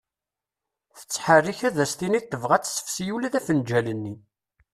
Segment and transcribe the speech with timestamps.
[0.97, 4.13] Tetherrik ad as-tiniḍ tebɣa ad tessefsi ula d afenǧal-nni.